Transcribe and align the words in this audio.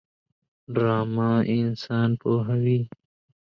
ډرامه 0.73 1.29
انسان 1.55 2.09
پوهوي 2.21 2.79